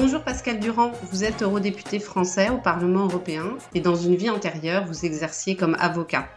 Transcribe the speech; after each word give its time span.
Bonjour 0.00 0.22
Pascal 0.22 0.60
Durand, 0.60 0.92
vous 1.10 1.24
êtes 1.24 1.42
eurodéputé 1.42 1.98
français 1.98 2.50
au 2.50 2.58
Parlement 2.58 3.06
européen 3.06 3.58
et 3.74 3.80
dans 3.80 3.96
une 3.96 4.14
vie 4.14 4.30
antérieure, 4.30 4.86
vous 4.86 5.04
exerciez 5.04 5.56
comme 5.56 5.76
avocat. 5.80 6.28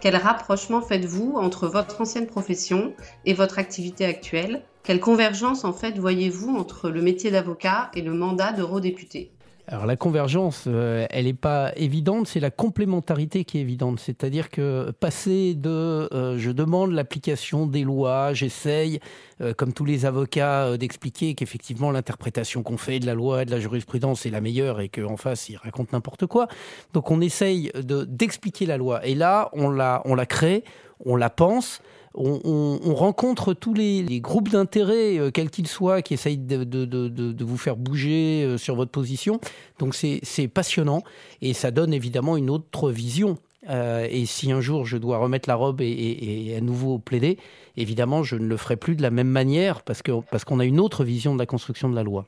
Quel 0.00 0.16
rapprochement 0.16 0.82
faites-vous 0.82 1.34
entre 1.36 1.68
votre 1.68 2.00
ancienne 2.00 2.26
profession 2.26 2.94
et 3.24 3.32
votre 3.32 3.60
activité 3.60 4.04
actuelle? 4.04 4.64
Quelle 4.82 4.98
convergence 4.98 5.64
en 5.64 5.72
fait 5.72 5.96
voyez-vous 5.96 6.56
entre 6.56 6.90
le 6.90 7.00
métier 7.00 7.30
d'avocat 7.30 7.92
et 7.94 8.02
le 8.02 8.12
mandat 8.12 8.50
d'eurodéputé? 8.50 9.30
Alors 9.68 9.86
la 9.86 9.96
convergence, 9.96 10.64
euh, 10.68 11.06
elle 11.10 11.24
n'est 11.24 11.34
pas 11.34 11.72
évidente, 11.74 12.28
c'est 12.28 12.38
la 12.38 12.52
complémentarité 12.52 13.44
qui 13.44 13.58
est 13.58 13.62
évidente. 13.62 13.98
C'est-à-dire 13.98 14.48
que 14.48 14.92
passer 15.00 15.54
de 15.54 16.08
euh, 16.12 16.38
je 16.38 16.52
demande 16.52 16.92
l'application 16.92 17.66
des 17.66 17.82
lois, 17.82 18.32
j'essaye, 18.32 19.00
euh, 19.40 19.54
comme 19.54 19.72
tous 19.72 19.84
les 19.84 20.06
avocats, 20.06 20.76
d'expliquer 20.76 21.34
qu'effectivement 21.34 21.90
l'interprétation 21.90 22.62
qu'on 22.62 22.76
fait 22.76 23.00
de 23.00 23.06
la 23.06 23.14
loi 23.14 23.42
et 23.42 23.44
de 23.44 23.50
la 23.50 23.58
jurisprudence 23.58 24.24
est 24.24 24.30
la 24.30 24.40
meilleure 24.40 24.80
et 24.80 24.88
qu'en 24.88 25.16
face 25.16 25.48
ils 25.48 25.56
racontent 25.56 25.90
n'importe 25.92 26.26
quoi. 26.26 26.46
Donc 26.92 27.10
on 27.10 27.20
essaye 27.20 27.72
d'expliquer 27.74 28.66
la 28.66 28.76
loi. 28.76 29.04
Et 29.04 29.16
là, 29.16 29.50
on 29.52 29.68
la, 29.68 30.00
on 30.04 30.14
la 30.14 30.26
crée, 30.26 30.62
on 31.04 31.16
la 31.16 31.28
pense 31.28 31.82
on, 32.16 32.94
rencontre 32.94 33.54
tous 33.54 33.74
les, 33.74 34.20
groupes 34.20 34.48
d'intérêt, 34.48 35.18
euh, 35.18 35.30
quels 35.30 35.50
qu'ils 35.50 35.68
soient, 35.68 36.02
qui 36.02 36.14
essayent 36.14 36.38
de, 36.38 37.44
vous 37.44 37.56
faire 37.56 37.76
bouger 37.76 38.44
euh, 38.44 38.58
sur 38.58 38.74
votre 38.74 38.90
position. 38.90 39.40
Donc 39.78 39.94
c'est 39.94 40.48
passionnant 40.48 41.02
et 41.42 41.52
ça 41.52 41.70
donne 41.70 41.92
évidemment 41.92 42.36
une 42.36 42.50
autre 42.50 42.90
vision. 42.90 43.38
Euh, 43.68 44.06
et 44.10 44.26
si 44.26 44.52
un 44.52 44.60
jour 44.60 44.86
je 44.86 44.96
dois 44.96 45.18
remettre 45.18 45.48
la 45.48 45.56
robe 45.56 45.80
et, 45.80 46.54
à 46.56 46.60
nouveau 46.60 46.98
plaider, 46.98 47.38
évidemment 47.76 48.22
je 48.22 48.36
ne 48.36 48.46
le 48.46 48.56
ferai 48.56 48.76
plus 48.76 48.94
de 48.94 49.02
la 49.02 49.10
même 49.10 49.28
manière 49.28 49.82
parce 49.82 50.02
qu'on 50.02 50.22
parce 50.22 50.44
qu'on 50.44 50.60
a 50.60 50.64
une 50.64 50.78
autre 50.78 51.04
vision 51.04 51.34
de 51.34 51.38
la 51.38 51.46
construction 51.46 51.88
de 51.88 51.96
la 51.96 52.04
loi. 52.04 52.26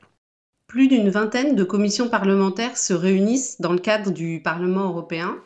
Plus 0.66 0.88
d'une 0.88 1.08
vingtaine 1.08 1.54
de 1.54 1.64
commissions 1.64 2.10
parlementaires 2.10 2.76
se 2.76 2.92
réunissent 2.92 3.60
dans 3.60 3.72
le 3.72 3.78
cadre 3.78 4.10
du 4.10 4.42
Parlement 4.42 4.88
européen 4.88 5.38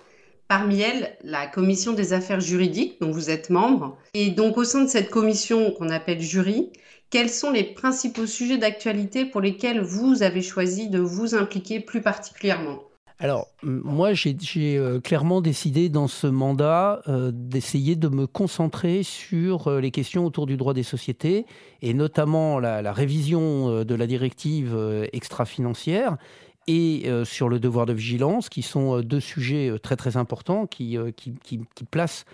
Parmi 0.54 0.82
elles, 0.82 1.16
la 1.24 1.46
commission 1.46 1.94
des 1.94 2.12
affaires 2.12 2.40
juridiques, 2.40 3.00
dont 3.00 3.10
vous 3.10 3.30
êtes 3.30 3.48
membre. 3.48 3.96
Et 4.12 4.28
donc 4.28 4.58
au 4.58 4.64
sein 4.64 4.84
de 4.84 4.86
cette 4.86 5.08
commission 5.08 5.70
qu'on 5.70 5.88
appelle 5.88 6.20
jury, 6.20 6.68
quels 7.08 7.30
sont 7.30 7.50
les 7.50 7.64
principaux 7.64 8.26
sujets 8.26 8.58
d'actualité 8.58 9.24
pour 9.24 9.40
lesquels 9.40 9.80
vous 9.80 10.22
avez 10.22 10.42
choisi 10.42 10.90
de 10.90 10.98
vous 10.98 11.34
impliquer 11.34 11.80
plus 11.80 12.02
particulièrement? 12.02 12.82
Alors, 13.18 13.48
moi, 13.62 14.12
j'ai 14.12 14.36
euh, 14.76 15.00
clairement 15.00 15.40
décidé 15.40 15.88
dans 15.88 16.08
ce 16.08 16.26
mandat 16.26 17.00
euh, 17.08 17.30
d'essayer 17.32 17.96
de 17.96 18.08
me 18.08 18.26
concentrer 18.26 19.04
sur 19.04 19.68
euh, 19.68 19.80
les 19.80 19.90
questions 19.90 20.26
autour 20.26 20.44
du 20.44 20.58
droit 20.58 20.74
des 20.74 20.82
sociétés 20.82 21.46
et 21.80 21.94
notamment 21.94 22.58
la 22.58 22.92
révision 22.92 23.84
de 23.84 23.94
la 23.94 24.06
directive 24.06 24.76
extra-financière 25.12 26.18
et 26.66 27.02
euh, 27.06 27.24
sur 27.24 27.48
le 27.48 27.58
devoir 27.58 27.86
de 27.86 27.92
vigilance, 27.92 28.48
qui 28.48 28.62
sont 28.62 28.98
euh, 28.98 29.02
deux 29.02 29.20
sujets 29.20 29.70
euh, 29.70 29.78
très 29.78 29.96
très 29.96 30.16
importants 30.16 30.66
qui, 30.66 30.96
qui, 31.16 31.34
qui, 31.44 31.84
placent 31.90 32.24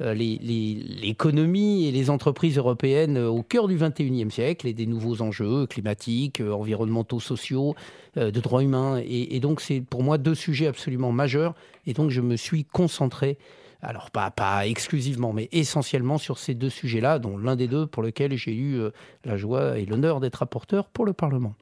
l'économie 0.00 1.86
et 1.86 1.92
les 1.92 2.10
entreprises 2.10 2.58
européennes 2.58 3.16
au 3.16 3.42
cœur 3.42 3.68
du 3.68 3.78
21e 3.78 4.30
siècle 4.30 4.66
et 4.66 4.72
des 4.72 4.86
nouveaux 4.86 5.22
enjeux 5.22 5.66
climatiques, 5.66 6.40
environnementaux, 6.40 7.20
sociaux, 7.20 7.76
de 8.16 8.40
droits 8.40 8.64
humains. 8.64 9.00
Et, 9.06 9.38
donc 9.38 9.60
c'est 9.60 9.80
pour 9.80 10.02
moi 10.02 10.18
deux 10.18 10.34
sujets 10.34 10.66
absolument 10.66 11.12
majeurs. 11.12 11.54
Et 11.86 11.92
donc 11.92 12.10
je 12.10 12.20
me 12.20 12.36
suis 12.36 12.64
concentré 12.64 13.38
alors 13.82 14.10
pas, 14.10 14.32
pas 14.32 14.66
exclusivement, 14.66 15.32
mais 15.32 15.48
essentiellement 15.52 16.18
sur 16.18 16.38
ces 16.38 16.54
deux 16.54 16.70
sujets-là, 16.70 17.20
dont 17.20 17.38
l'un 17.38 17.54
des 17.54 17.68
deux 17.68 17.86
pour 17.86 18.02
lequel 18.02 18.36
j'ai 18.36 18.54
eu 18.54 18.80
la 19.24 19.36
joie 19.36 19.78
et 19.78 19.86
l'honneur 19.86 20.18
d'être 20.18 20.36
rapporteur 20.36 20.88
pour 20.88 21.04
le 21.04 21.12
Parlement 21.12 21.54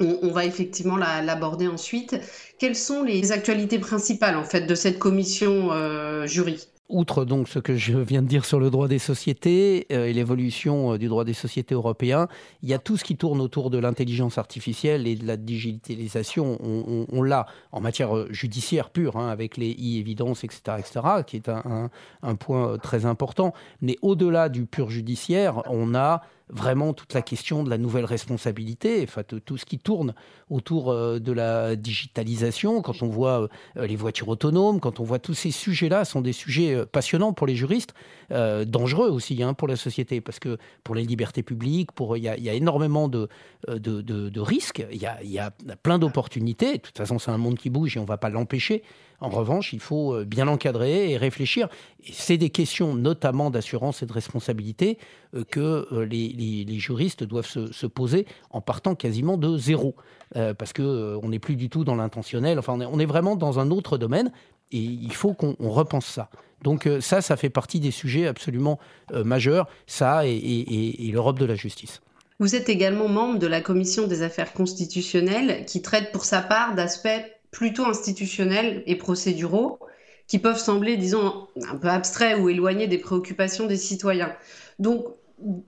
on, 0.00 0.28
va 0.28 0.44
effectivement 0.44 0.96
l'aborder 0.96 1.68
ensuite. 1.68 2.16
Quelles 2.58 2.76
sont 2.76 3.02
les 3.02 3.32
actualités 3.32 3.78
principales 3.78 4.36
en 4.36 4.44
fait 4.44 4.62
de 4.62 4.74
cette 4.74 4.98
commission 4.98 5.72
euh, 5.72 6.26
jury? 6.26 6.66
Outre 6.88 7.24
donc 7.24 7.48
ce 7.48 7.60
que 7.60 7.76
je 7.76 7.96
viens 7.96 8.20
de 8.20 8.26
dire 8.26 8.44
sur 8.44 8.58
le 8.58 8.68
droit 8.68 8.88
des 8.88 8.98
sociétés 8.98 9.86
euh, 9.92 10.06
et 10.06 10.12
l'évolution 10.12 10.94
euh, 10.94 10.98
du 10.98 11.06
droit 11.06 11.24
des 11.24 11.34
sociétés 11.34 11.74
européens, 11.74 12.26
il 12.62 12.68
y 12.68 12.74
a 12.74 12.78
tout 12.78 12.96
ce 12.96 13.04
qui 13.04 13.16
tourne 13.16 13.40
autour 13.40 13.70
de 13.70 13.78
l'intelligence 13.78 14.38
artificielle 14.38 15.06
et 15.06 15.14
de 15.14 15.24
la 15.24 15.36
digitalisation. 15.36 16.58
On, 16.60 17.22
l'a 17.22 17.46
en 17.70 17.80
matière 17.80 18.32
judiciaire 18.32 18.90
pure, 18.90 19.16
hein, 19.16 19.28
avec 19.28 19.56
les 19.56 19.70
e-évidences, 19.70 20.42
etc., 20.42 20.60
etc., 20.78 21.00
qui 21.26 21.36
est 21.36 21.48
un 21.48 22.34
point 22.34 22.76
très 22.78 23.06
important. 23.06 23.52
Mais 23.82 23.96
au-delà 24.02 24.48
du 24.48 24.66
pur 24.66 24.90
judiciaire, 24.90 25.62
on 25.66 25.94
a 25.94 26.22
vraiment 26.52 26.92
toute 26.92 27.14
la 27.14 27.22
question 27.22 27.62
de 27.62 27.70
la 27.70 27.78
nouvelle 27.78 28.04
responsabilité, 28.04 29.06
tout 29.44 29.56
ce 29.56 29.64
qui 29.64 29.78
tourne 29.78 30.14
autour 30.48 30.90
euh, 30.90 31.18
de 31.18 31.32
la 31.32 31.76
digitalisation, 31.76 32.82
quand 32.82 33.02
on 33.02 33.08
voit 33.08 33.48
euh, 33.76 33.86
les 33.86 33.96
voitures 33.96 34.28
autonomes, 34.28 34.80
quand 34.80 35.00
on 35.00 35.04
voit 35.04 35.18
tous 35.18 35.34
ces 35.34 35.50
sujets-là, 35.50 36.04
sont 36.04 36.20
des 36.20 36.32
sujets 36.32 36.74
euh, 36.74 36.86
passionnants 36.86 37.32
pour 37.32 37.46
les 37.46 37.56
juristes, 37.56 37.94
dangereux 38.30 39.08
aussi 39.08 39.42
hein, 39.42 39.54
pour 39.54 39.66
la 39.66 39.74
société, 39.74 40.20
parce 40.20 40.38
que 40.38 40.56
pour 40.84 40.94
les 40.94 41.02
libertés 41.02 41.42
publiques, 41.42 41.90
il 42.14 42.22
y, 42.22 42.28
a 42.28 42.54
énormément 42.54 43.08
de, 43.08 43.28
de, 43.66 44.00
de, 44.00 44.40
risques, 44.40 44.86
il 44.92 45.02
y 45.02 45.06
a, 45.06 45.20
y 45.24 45.40
a 45.40 45.50
plein 45.82 45.98
d'opportunités, 45.98 46.74
de 46.74 46.78
toute 46.78 46.96
façon 46.96 47.18
c'est 47.18 47.32
un 47.32 47.38
monde 47.38 47.58
qui 47.58 47.70
bouge 47.70 47.96
et 47.96 47.98
on 47.98 48.04
ne 48.04 48.08
va 48.08 48.18
pas 48.18 48.28
l'empêcher, 48.28 48.84
en 49.20 49.28
revanche, 49.28 49.72
il 49.72 49.80
faut 49.80 50.14
euh, 50.14 50.24
bien 50.24 50.46
l'encadrer 50.46 51.10
et 51.10 51.16
réfléchir. 51.16 51.68
C'est 52.10 52.38
des 52.38 52.50
questions 52.50 52.94
notamment 52.94 53.50
d'assurance 53.50 54.02
et 54.02 54.06
de 54.06 54.12
responsabilité 54.12 54.98
euh, 55.34 55.44
que 55.44 55.86
euh, 55.92 56.04
les, 56.04 56.78
juristes 56.78 57.24
doivent 57.24 57.46
se, 57.46 57.86
poser 57.86 58.26
en 58.50 58.60
partant 58.62 58.94
quasiment 58.94 59.36
de 59.36 59.58
zéro. 59.58 59.94
parce 60.32 60.72
qu'on 60.72 61.28
n'est 61.28 61.38
plus 61.38 61.56
du 61.56 61.68
tout 61.68 61.84
dans 61.84 61.96
l'intentionnel. 61.96 62.58
Enfin, 62.58 62.78
on 62.80 62.98
est, 62.98 63.06
vraiment 63.06 63.36
dans 63.36 63.58
un 63.58 63.70
autre 63.70 63.98
domaine 63.98 64.32
et 64.72 64.78
il 64.78 65.12
faut 65.12 65.34
qu'on 65.34 65.56
repense 65.58 66.06
ça. 66.06 66.30
Donc 66.62 66.88
ça, 67.00 67.20
ça 67.20 67.36
fait 67.36 67.50
partie 67.50 67.80
des 67.80 67.90
sujets 67.90 68.26
absolument 68.26 68.78
majeurs, 69.12 69.68
ça 69.86 70.26
et 70.26 71.10
l'Europe 71.12 71.38
de 71.38 71.44
la 71.44 71.56
justice. 71.56 72.00
Vous 72.38 72.54
êtes 72.54 72.70
également 72.70 73.08
membre 73.08 73.38
de 73.38 73.46
la 73.46 73.60
Commission 73.60 74.06
des 74.06 74.22
affaires 74.22 74.54
constitutionnelles 74.54 75.66
qui 75.66 75.82
traite 75.82 76.10
pour 76.10 76.24
sa 76.24 76.40
part 76.40 76.74
d'aspects 76.74 77.08
plutôt 77.50 77.84
institutionnels 77.86 78.82
et 78.86 78.96
procéduraux 78.96 79.78
qui 80.26 80.38
peuvent 80.38 80.58
sembler, 80.58 80.96
disons, 80.96 81.48
un 81.68 81.76
peu 81.76 81.88
abstraits 81.88 82.38
ou 82.38 82.48
éloignés 82.48 82.86
des 82.86 82.98
préoccupations 82.98 83.66
des 83.66 83.76
citoyens. 83.76 84.32
Donc, 84.78 85.04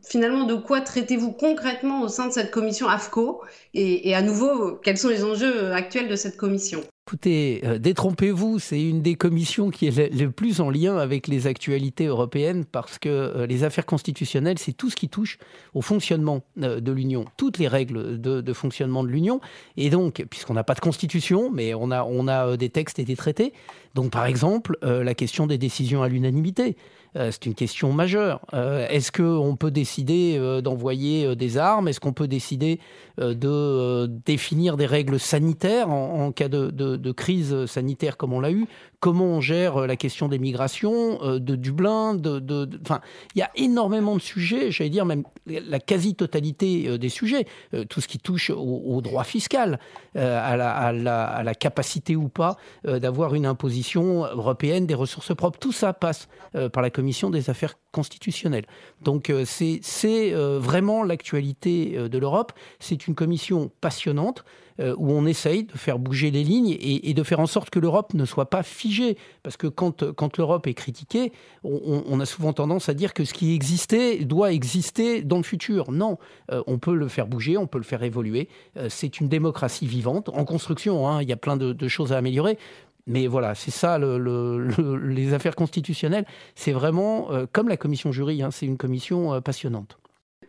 finalement, 0.07 0.45
de 0.45 0.55
quoi 0.55 0.81
traitez-vous 0.81 1.33
concrètement 1.33 2.03
au 2.03 2.09
sein 2.09 2.29
de 2.29 2.33
cette 2.33 2.51
commission 2.51 2.87
AFCO 2.89 3.43
et, 3.75 4.15
à 4.15 4.23
nouveau, 4.23 4.77
quels 4.77 4.99
sont 4.99 5.09
les 5.09 5.25
enjeux 5.25 5.73
actuels 5.73 6.09
de 6.09 6.17
cette 6.17 6.37
commission? 6.37 6.83
Écoutez, 7.13 7.61
euh, 7.65 7.79
détrompez-vous, 7.79 8.59
c'est 8.59 8.83
une 8.83 9.03
des 9.03 9.17
commissions 9.17 9.69
qui 9.69 9.87
est 9.87 10.15
le, 10.15 10.31
plus 10.31 10.63
en 10.63 10.71
lien 10.71 10.97
avec 10.97 11.27
les 11.27 11.47
actualités 11.47 12.07
européennes 12.07 12.65
parce 12.65 12.99
que 12.99 13.11
euh, 13.11 13.47
les 13.47 13.65
affaires 13.65 13.85
constitutionnelles, 13.85 14.59
c'est 14.59 14.73
tout 14.73 14.89
ce 14.89 14.97
qui 14.97 15.11
touche 15.11 15.37
au 15.75 15.83
fonctionnement 15.83 16.41
euh, 16.63 16.81
de 16.81 16.91
l'Union, 16.91 17.27
toutes 17.37 17.59
les 17.59 17.69
règles 17.69 18.19
de, 18.19 18.53
fonctionnement 18.55 19.05
de 19.05 19.11
l'Union. 19.11 19.43
Et 19.77 19.91
donc, 19.91 20.25
puisqu'on 20.31 20.55
n'a 20.55 20.65
pas 20.65 20.73
de 20.73 20.81
constitution, 20.81 21.51
mais 21.53 21.75
on 21.75 21.91
a, 21.91 22.03
on 22.03 22.29
a 22.29 22.57
des 22.57 22.71
textes 22.71 22.99
et 22.99 23.05
des 23.05 23.17
traités, 23.17 23.53
donc 23.95 24.11
par 24.11 24.27
exemple, 24.27 24.77
la 24.83 25.15
question 25.15 25.47
des 25.47 25.59
décisions 25.59 26.03
à 26.03 26.09
l'unanimité. 26.09 26.77
Euh, 27.17 27.31
c'est 27.31 27.45
une 27.47 27.55
question 27.55 27.93
majeure. 27.93 28.41
Euh, 28.55 28.87
est-ce 28.89 29.13
qu'on 29.13 29.57
peut 29.57 29.71
décider 29.71 30.37
euh, 30.39 30.63
d'envoyer 30.63 31.37
des 31.37 31.59
armes? 31.59 31.89
Est-ce 31.89 32.01
qu'on 32.01 32.13
peut 32.13 32.29
décider 32.29 32.81
de 33.19 34.07
définir 34.07 34.79
des 34.79 34.87
règles 34.87 35.21
sanitaires 35.21 35.91
en, 35.91 36.33
cas 36.33 36.49
de, 36.49 37.13
crise 37.13 37.67
sanitaire 37.67 38.17
comme 38.17 38.33
on 38.33 38.41
l'a 38.41 38.51
eu? 38.51 38.67
Comment 39.01 39.27
on 39.27 39.41
gère 39.41 39.87
la 39.87 39.97
question 39.97 40.29
des 40.29 40.39
migrations, 40.39 41.19
de 41.39 41.57
Dublin 41.57 42.17
il 42.17 43.39
y 43.39 43.43
a 43.43 43.51
énormément 43.57 44.15
de 44.15 44.21
sujets, 44.21 44.71
j'allais 44.71 44.89
dire 44.89 45.05
même 45.05 45.25
la 45.47 45.79
quasi-totalité 45.79 46.97
des 46.97 47.09
sujets, 47.11 47.45
tout 47.91 48.01
ce 48.01 48.09
qui 48.09 48.19
touche 48.19 48.51
au, 48.51 49.01
droit 49.03 49.25
fiscal, 49.25 49.79
à 50.15 50.57
la, 50.93 51.55
capacité 51.55 52.17
ou 52.17 52.29
pas 52.29 52.57
d'avoir 52.85 53.35
une 53.35 53.45
imposition 53.45 53.82
européenne 53.83 54.87
des 54.87 54.95
ressources 54.95 55.35
propres. 55.35 55.59
Tout 55.59 55.73
ça 55.73 55.93
passe 55.93 56.29
par 56.73 56.83
la 56.83 56.91
commission 56.91 57.31
des 57.31 57.51
affaires 57.51 57.75
constitutionnelles. 57.91 58.67
Donc 59.03 59.33
c'est 59.45 60.33
vraiment 60.33 61.03
l'actualité 61.03 62.09
de 62.09 62.19
l'Europe. 62.19 62.53
C'est 62.79 63.07
une 63.07 63.15
commission 63.15 63.71
passionnante 63.81 64.45
euh, 64.81 64.95
où 64.97 65.13
on 65.13 65.27
essaye 65.27 65.65
de 65.65 65.73
faire 65.73 65.99
bouger 65.99 66.31
les 66.31 66.45
lignes 66.45 66.77
et, 66.81 67.13
de 67.13 67.23
faire 67.23 67.41
en 67.41 67.47
sorte 67.47 67.69
que 67.69 67.79
l'Europe 67.79 68.15
ne 68.15 68.25
soit 68.25 68.49
pas 68.49 68.63
figée. 68.63 69.19
Parce 69.43 69.57
que 69.57 69.67
quand, 69.67 70.13
quand 70.13 70.39
l'Europe 70.39 70.67
est 70.67 70.75
critiquée, 70.75 71.33
on, 71.63 72.19
a 72.21 72.27
souvent 72.27 72.53
tendance 72.53 72.89
à 72.89 72.95
dire 72.95 73.13
que 73.13 73.25
ce 73.25 73.35
qui 73.35 73.55
existait 73.55 74.25
doit 74.25 74.53
exister 74.53 75.23
dans 75.23 75.37
le 75.37 75.43
futur. 75.43 75.93
Non, 75.93 76.19
euh, 76.51 76.63
on 76.67 76.79
peut 76.79 76.95
le 76.95 77.09
faire 77.09 77.27
bouger, 77.27 77.59
on 77.59 77.67
peut 77.67 77.79
le 77.79 77.85
faire 77.85 78.03
évoluer. 78.03 78.49
Euh, 78.79 78.87
c'est 78.89 79.21
une 79.21 79.29
démocratie 79.29 79.87
vivante, 79.87 80.31
en 80.31 80.45
construction, 80.45 81.07
hein, 81.07 81.23
il 81.23 81.29
y 81.29 81.33
a 81.33 81.37
plein 81.37 81.57
de, 81.57 81.89
choses 81.89 82.13
à 82.13 82.19
améliorer. 82.19 82.59
Mais 83.07 83.27
voilà, 83.27 83.55
c'est 83.55 83.71
ça, 83.71 83.99
les 83.99 85.35
affaires 85.35 85.57
constitutionnelles. 85.57 86.25
C'est 86.55 86.73
vraiment, 86.73 87.31
comme 87.53 87.69
la 87.69 87.77
commission 87.77 88.13
jury, 88.13 88.43
hein, 88.43 88.51
c'est 88.53 88.67
une 88.67 88.77
commission 88.77 89.41
passionnante. 89.41 89.99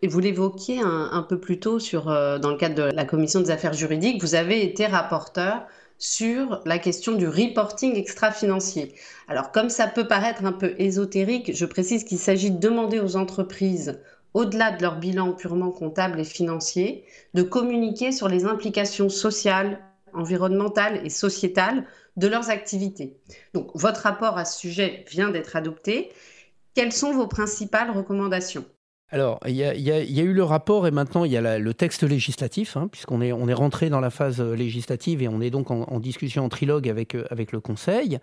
Et 0.04 0.08
vous 0.08 0.20
l'évoquiez 0.20 0.82
un, 0.82 1.26
peu 1.30 1.40
plus 1.40 1.62
tôt 1.62 1.80
sur, 1.80 2.10
euh, 2.10 2.38
dans 2.38 2.50
le 2.50 2.58
cadre 2.58 2.76
de 2.76 2.82
la 2.94 3.06
commission 3.06 3.40
des 3.40 3.52
affaires 3.52 3.72
juridiques, 3.72 4.22
vous 4.22 4.36
avez 4.36 4.62
été 4.66 4.86
rapporteur 4.86 5.64
sur 5.98 6.62
la 6.66 6.78
question 6.78 7.14
du 7.14 7.26
reporting 7.26 7.96
extra-financier. 7.96 8.96
Alors 9.30 9.54
comme 9.54 9.70
ça 9.70 9.88
peut 9.88 10.06
paraître 10.06 10.44
un 10.44 10.52
peu 10.52 10.76
ésotérique, 10.78 11.56
je 11.56 11.66
précise 11.66 12.04
qu'il 12.04 12.18
s'agit 12.18 12.52
de 12.52 12.60
demander 12.60 13.00
aux 13.00 13.16
entreprises, 13.16 14.02
au-delà 14.34 14.72
de 14.72 14.82
leur 14.82 15.00
bilan 15.00 15.32
purement 15.32 15.72
comptable 15.72 16.20
et 16.20 16.26
financier, 16.26 17.06
de 17.34 17.42
communiquer 17.42 18.12
sur 18.12 18.28
les 18.28 18.44
implications 18.44 19.08
sociales, 19.08 19.80
environnementales 20.14 21.00
et 21.06 21.10
sociétales 21.10 21.86
de 22.18 22.28
leurs 22.28 22.50
activités. 22.50 23.20
Donc 23.54 23.72
votre 23.76 24.02
rapport 24.02 24.38
à 24.38 24.46
ce 24.46 24.60
sujet 24.60 25.06
vient 25.10 25.30
d'être 25.32 25.56
adopté. 25.56 26.12
Quelles 26.76 26.94
sont 26.94 27.14
vos 27.14 27.28
principales 27.28 27.92
recommandations? 27.92 28.66
Alors, 29.14 29.40
il 29.46 29.54
y, 29.54 29.64
a, 29.64 30.24
eu 30.24 30.34
le 30.34 30.44
rapport 30.44 30.88
et 30.88 30.92
maintenant 30.92 31.24
il 31.24 31.32
y 31.32 31.38
a 31.38 31.60
le 31.60 31.74
texte 31.76 32.02
législatif, 32.02 32.76
hein, 32.76 32.88
puisqu'on 32.92 33.22
est, 33.22 33.32
on 33.32 33.48
est 33.48 33.54
rentré 33.54 33.92
dans 33.92 34.00
la 34.00 34.10
phase 34.10 34.42
euh, 34.42 34.56
législative 34.56 35.22
et 35.22 35.28
on 35.28 35.40
est 35.40 35.52
donc 35.52 35.70
en, 35.70 36.00
discussion 36.00 36.46
en 36.46 36.50
trilogue 36.50 36.90
avec, 36.90 37.14
euh, 37.14 37.24
avec 37.30 37.52
le 37.52 37.60
Conseil, 37.60 38.18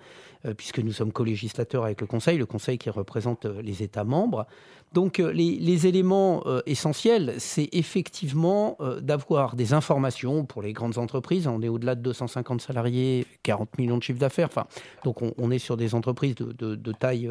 euh, 0.47 0.53
puisque 0.53 0.81
nous 0.81 0.91
sommes 0.91 1.13
co-législateurs 1.13 1.85
avec 1.85 2.01
le 2.01 2.09
Conseil, 2.09 2.39
le 2.39 2.47
Conseil 2.47 2.77
qui 2.77 2.91
représente 2.91 3.45
les 3.45 3.85
États 3.85 4.03
membres. 4.03 4.49
Donc 4.93 5.19
les, 5.19 5.87
éléments 5.87 6.43
essentiels, 6.67 7.35
c'est 7.39 7.69
effectivement 7.71 8.77
d'avoir 9.01 9.55
des 9.55 9.73
informations 9.73 10.45
pour 10.45 10.63
les 10.63 10.73
grandes 10.73 10.99
entreprises. 10.99 11.47
On 11.47 11.63
est 11.63 11.69
au-delà 11.69 11.95
de 11.95 12.01
250 12.01 12.61
salariés, 12.61 13.25
40 13.45 13.79
millions 13.79 13.99
de 13.99 14.03
chiffres 14.03 14.19
d'affaires. 14.19 14.49
Enfin, 14.49 14.67
donc 15.05 15.19
on, 15.23 15.51
est 15.53 15.61
sur 15.61 15.77
des 15.77 15.95
entreprises 15.95 16.35
de, 16.35 16.93
taille 16.93 17.31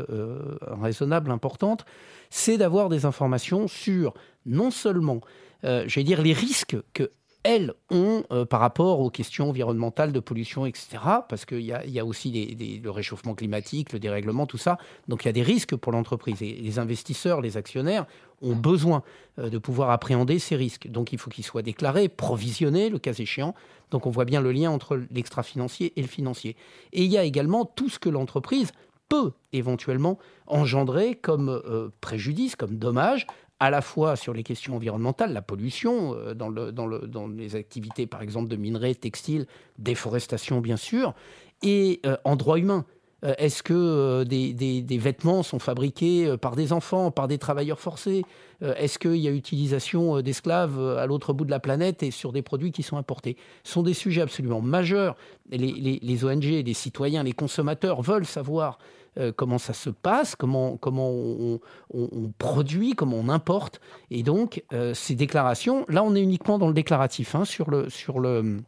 raisonnable, 0.62 1.32
importante. 1.32 1.84
C'est 2.30 2.58
d'avoir 2.58 2.90
des 2.90 3.06
informations 3.06 3.68
sur 3.68 4.14
non 4.46 4.72
seulement, 4.72 5.22
je 5.64 5.94
vais 5.94 6.04
dire, 6.04 6.22
les 6.22 6.34
risques 6.34 6.78
que 6.94 7.12
elles 7.44 7.74
ont 7.90 8.24
euh, 8.31 8.46
par 8.46 8.60
rapport 8.60 9.00
aux 9.00 9.10
questions 9.10 9.50
environnementales, 9.50 10.12
de 10.12 10.20
pollution, 10.20 10.66
etc. 10.66 10.98
Parce 11.28 11.46
qu'il 11.46 11.62
y, 11.62 11.74
y, 11.88 12.00
a 12.00 12.06
aussi 12.06 12.81
le 12.84 12.90
réchauffement 12.90 13.34
climatique, 13.34 13.94
le 13.94 14.00
dérèglement, 14.00 14.46
tout 14.46 14.58
ça. 14.58 14.78
Donc 15.08 15.24
il 15.24 15.28
y 15.28 15.30
a 15.30 15.34
des 15.34 15.42
risques 15.42 15.76
pour 15.76 15.92
l'entreprise. 15.92 16.42
Et 16.42 16.54
les 16.54 16.80
investisseurs, 16.80 17.40
les 17.42 17.56
actionnaires 17.56 18.06
ont 18.42 18.56
besoin 18.56 19.04
euh, 19.38 19.50
de 19.50 19.58
pouvoir 19.58 19.90
appréhender 19.92 20.38
ces 20.38 20.56
risques. 20.56 20.90
Donc 20.90 21.14
il 21.14 21.20
faut 21.20 21.30
qu'ils 21.30 21.46
soient 21.46 21.62
déclarés, 21.62 22.10
provisionnés, 22.10 22.90
le 22.90 23.00
cas 23.00 23.14
échéant. 23.14 23.56
Donc 23.92 24.06
on 24.06 24.10
voit 24.10 24.26
bien 24.26 24.42
le 24.42 24.52
lien 24.52 24.70
entre 24.70 25.02
l'extra-financier 25.10 25.94
et 25.96 26.02
le 26.02 26.08
financier. 26.08 26.58
Et 26.92 27.04
il 27.04 27.12
y 27.12 27.18
a 27.18 27.24
également 27.24 27.64
tout 27.64 27.90
ce 27.90 28.00
que 28.00 28.10
l'entreprise 28.10 28.72
peut 29.10 29.32
éventuellement 29.52 30.18
engendrer 30.48 31.16
comme 31.16 31.50
euh, 31.50 31.90
préjudice, 32.00 32.56
comme 32.56 32.78
dommage 32.78 33.26
à 33.60 33.70
la 33.70 33.82
fois 33.82 34.16
sur 34.16 34.34
les 34.34 34.44
questions 34.44 34.76
environnementales, 34.76 35.34
la 35.34 35.42
pollution, 35.42 36.16
euh, 36.16 36.34
dans, 36.34 36.50
le, 36.50 36.72
dans, 36.72 36.88
le, 36.88 37.00
dans, 37.00 37.28
les 37.28 37.56
activités 37.56 38.08
par 38.08 38.22
exemple 38.22 38.48
de 38.48 38.56
minerais, 38.56 38.96
textiles, 38.96 39.48
déforestation 39.78 40.62
bien 40.62 40.78
sûr, 40.78 41.14
et 41.62 42.00
euh, 42.06 42.16
en 42.24 42.36
droit 42.36 42.58
humain. 42.58 42.86
Euh, 43.24 43.33
est-ce 43.38 43.63
que 43.63 44.24
des, 44.24 44.54
des, 44.54 44.98
vêtements 44.98 45.44
sont 45.44 45.60
fabriqués 45.60 46.36
par 46.38 46.56
des 46.56 46.74
enfants, 46.74 47.12
par 47.12 47.27
des 47.27 47.38
travailleurs 47.38 47.80
forcés? 47.80 48.24
Est-ce 48.62 49.00
qu'il 49.00 49.16
y 49.16 49.27
a 49.30 49.31
utilisation 49.31 50.19
d'esclaves 50.21 50.80
à 50.98 51.06
l'autre 51.06 51.31
bout 51.31 51.45
de 51.45 51.51
la 51.51 51.62
planète 51.62 52.04
et 52.04 52.12
sur 52.12 52.33
des 52.33 52.42
produits 52.42 52.74
qui 52.74 52.83
sont 52.83 52.98
importés? 52.98 53.38
Ce 53.63 53.71
sont 53.71 53.83
des 53.83 53.94
sujets 53.94 54.21
absolument 54.21 54.60
majeurs. 54.60 55.16
Les, 55.50 56.00
les, 56.01 56.25
ONG, 56.25 56.44
les 56.44 56.74
citoyens, 56.74 57.24
les 57.24 57.31
consommateurs 57.31 58.01
veulent 58.01 58.25
savoir 58.25 58.77
euh, 59.18 59.31
comment 59.36 59.57
ça 59.57 59.74
se 59.74 59.89
passe, 59.89 60.36
comment, 60.36 60.77
comment 60.77 61.10
on, 61.12 61.60
produit, 62.38 62.94
comment 62.94 63.18
on 63.18 63.30
importe. 63.30 63.81
Et 64.12 64.24
donc, 64.24 64.63
euh, 64.71 64.94
ces 64.94 65.16
déclarations, 65.16 65.86
là, 65.89 66.04
on 66.04 66.16
est 66.16 66.21
uniquement 66.21 66.60
dans 66.60 66.68
le 66.68 66.74
déclaratif, 66.74 67.36
hein, 67.36 67.45
sur 67.45 67.69
le... 67.69 67.89
Sur 67.89 68.19
le 68.19 68.62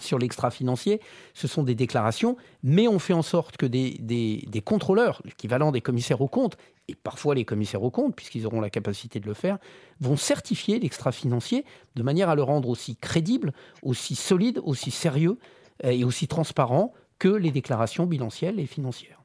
sur 0.00 0.18
l'extra-financier, 0.18 1.00
ce 1.34 1.48
sont 1.48 1.62
des 1.62 1.74
déclarations, 1.74 2.36
mais 2.62 2.88
on 2.88 2.98
fait 2.98 3.12
en 3.12 3.22
sorte 3.22 3.56
que 3.56 3.66
des, 3.66 4.62
contrôleurs, 4.64 5.22
l'équivalent 5.24 5.72
des 5.72 5.80
commissaires 5.80 6.20
aux 6.20 6.28
comptes, 6.28 6.56
et 6.88 6.94
parfois 6.94 7.34
les 7.34 7.44
commissaires 7.44 7.82
aux 7.82 7.90
comptes, 7.90 8.14
puisqu'ils 8.14 8.46
auront 8.46 8.60
la 8.60 8.70
capacité 8.70 9.20
de 9.20 9.26
le 9.26 9.34
faire, 9.34 9.58
vont 10.00 10.16
certifier 10.16 10.78
l'extra-financier 10.78 11.64
de 11.96 12.02
manière 12.02 12.28
à 12.28 12.34
le 12.34 12.42
rendre 12.42 12.68
aussi 12.68 12.96
crédible, 12.96 13.52
aussi 13.82 14.14
solide, 14.14 14.60
aussi 14.62 14.90
sérieux 14.90 15.38
euh, 15.84 15.90
et 15.90 16.04
aussi 16.04 16.28
transparent 16.28 16.92
que 17.18 17.28
les 17.28 17.50
déclarations 17.50 18.06
bilancielles 18.06 18.60
et 18.60 18.66
financières. 18.66 19.22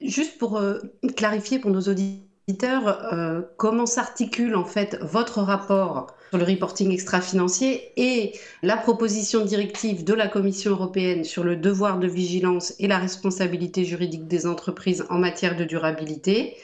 Juste 0.00 0.38
pour 0.38 0.56
euh, 0.56 0.78
clarifier 1.16 1.58
pour 1.58 1.70
nos 1.70 1.82
auditeurs, 1.82 3.12
euh, 3.12 3.42
comment 3.56 3.86
s'articule 3.86 4.56
en 4.56 4.64
fait 4.64 4.98
votre 5.02 5.42
rapport 5.42 6.08
sur 6.32 6.38
le 6.38 6.46
reporting 6.46 6.90
extra-financier 6.90 7.92
et 7.98 8.32
la 8.62 8.78
proposition 8.78 9.44
directive 9.44 10.02
de 10.02 10.14
la 10.14 10.28
Commission 10.28 10.70
européenne 10.70 11.24
sur 11.24 11.44
le 11.44 11.56
devoir 11.56 11.98
de 11.98 12.06
vigilance 12.06 12.72
et 12.78 12.88
la 12.88 12.96
responsabilité 12.96 13.84
juridique 13.84 14.26
des 14.28 14.46
entreprises 14.46 15.04
en 15.10 15.18
matière 15.18 15.56
de 15.56 15.64
durabilité. 15.64 16.56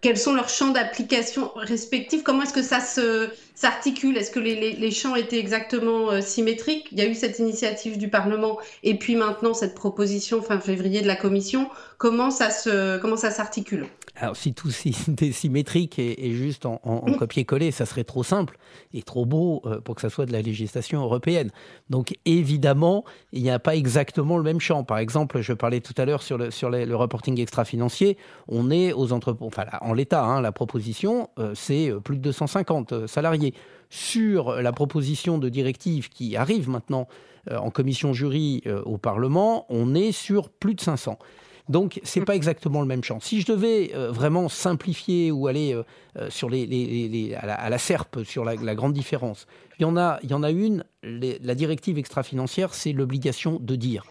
Quels 0.00 0.16
sont 0.16 0.32
leurs 0.32 0.48
champs 0.48 0.70
d'application 0.70 1.50
respectifs? 1.56 2.22
Comment 2.22 2.44
est-ce 2.44 2.54
que 2.54 2.62
ça 2.62 2.80
s'articule? 3.54 4.16
Est-ce 4.16 4.30
que 4.30 4.40
les, 4.40 4.90
champs 4.90 5.14
étaient 5.14 5.38
exactement 5.38 6.10
euh, 6.10 6.22
symétriques? 6.22 6.88
Il 6.90 6.98
y 6.98 7.02
a 7.02 7.06
eu 7.06 7.14
cette 7.14 7.38
initiative 7.38 7.98
du 7.98 8.08
Parlement 8.08 8.58
et 8.82 8.94
puis 8.94 9.14
maintenant 9.14 9.52
cette 9.52 9.74
proposition 9.74 10.40
fin 10.40 10.58
février 10.58 11.02
de 11.02 11.06
la 11.06 11.16
Commission. 11.16 11.68
Comment 11.98 12.30
ça 12.30 12.48
s'articule? 12.48 13.84
Alors 14.20 14.36
si 14.36 14.54
tout 14.54 14.70
était 15.08 15.32
symétrique 15.32 15.98
et, 15.98 16.32
juste 16.32 16.66
en, 16.66 16.80
mmh. 16.84 17.16
copier-coller, 17.16 17.70
ça 17.72 17.86
serait 17.86 18.04
trop 18.04 18.22
simple 18.22 18.58
et 18.94 19.02
trop 19.02 19.26
beau 19.26 19.62
euh, 19.64 19.80
pour 19.80 19.96
que 19.96 20.00
ça 20.00 20.10
soit 20.10 20.26
de 20.26 20.32
la 20.32 20.42
législation 20.42 21.02
européenne. 21.02 21.50
Donc 21.88 22.16
évidemment, 22.24 23.04
il 23.32 23.42
n'y 23.42 23.50
a 23.50 23.58
pas 23.58 23.74
exactement 23.74 24.36
le 24.36 24.44
même 24.44 24.60
champ. 24.60 24.84
Par 24.84 24.98
exemple, 24.98 25.40
je 25.40 25.52
parlais 25.52 25.80
tout 25.80 25.94
à 25.96 26.04
l'heure 26.04 26.22
sur 26.22 26.38
le 26.38 26.50
sur 26.50 26.70
le 26.70 26.94
reporting 26.94 27.40
extra-financier. 27.40 28.16
On 28.46 28.70
est 28.70 28.92
aux 28.92 29.12
entreprises 29.12 29.40
en 29.80 29.94
l'état, 29.94 30.24
hein, 30.24 30.40
la 30.40 30.52
proposition, 30.52 31.30
euh, 31.38 31.52
c'est 31.54 31.90
euh, 31.90 32.00
plus 32.00 32.16
de 32.16 32.22
250 32.22 32.92
euh, 32.92 33.06
salariés. 33.06 33.54
Sur 33.88 34.62
la 34.62 34.72
proposition 34.72 35.38
de 35.38 35.48
directive 35.48 36.10
qui 36.10 36.36
arrive 36.36 36.68
maintenant 36.68 37.08
en 37.50 37.70
commission 37.70 38.12
jury 38.12 38.62
au 38.84 38.98
Parlement, 38.98 39.66
on 39.68 39.96
est 39.96 40.12
sur 40.12 40.48
plus 40.48 40.76
de 40.76 40.80
500. 40.80 41.18
Donc, 41.70 42.00
ce 42.04 42.18
n'est 42.18 42.24
pas 42.24 42.36
exactement 42.36 42.80
le 42.82 42.86
même 42.86 43.02
champ. 43.02 43.20
Si 43.20 43.40
je 43.40 43.46
devais 43.46 43.92
vraiment 43.94 44.48
simplifier 44.48 45.30
ou 45.30 45.46
aller 45.46 45.80
sur 46.28 46.50
les, 46.50 47.34
à, 47.40 47.70
la, 47.70 47.78
SERP, 47.78 48.24
sur 48.24 48.44
la, 48.44 48.74
grande 48.74 48.92
différence, 48.92 49.46
il 49.78 49.82
y 49.82 49.84
en 49.84 49.96
a, 49.96 50.18
il 50.22 50.30
y 50.30 50.34
en 50.34 50.42
a 50.42 50.50
une, 50.50 50.84
la 51.02 51.54
directive 51.54 51.96
extra-financière, 51.96 52.74
c'est 52.74 52.92
l'obligation 52.92 53.58
de 53.60 53.76
dire. 53.76 54.04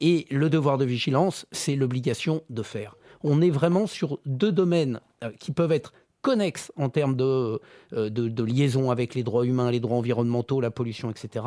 Et 0.00 0.26
le 0.30 0.48
devoir 0.48 0.78
de 0.78 0.84
vigilance, 0.84 1.46
c'est 1.50 1.74
l'obligation 1.74 2.42
de 2.50 2.62
faire 2.62 2.94
on 3.22 3.40
est 3.40 3.50
vraiment 3.50 3.86
sur 3.86 4.18
deux 4.26 4.52
domaines 4.52 5.00
euh, 5.24 5.30
qui 5.38 5.52
peuvent 5.52 5.72
être 5.72 5.92
connexes 6.20 6.72
en 6.76 6.88
termes 6.88 7.16
de, 7.16 7.60
euh, 7.92 8.10
de, 8.10 8.42
liaison 8.42 8.90
avec 8.90 9.14
les 9.14 9.22
droits 9.22 9.46
humains, 9.46 9.70
les 9.70 9.80
droits 9.80 9.96
environnementaux, 9.96 10.60
la 10.60 10.70
pollution, 10.70 11.10
etc. 11.10 11.44